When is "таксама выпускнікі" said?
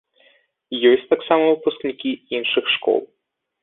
1.13-2.17